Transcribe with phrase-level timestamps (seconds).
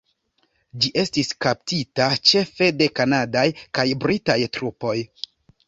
[0.85, 3.47] Ĝi estis kaptita ĉefe de kanadaj
[3.81, 4.99] kaj britaj trupoj.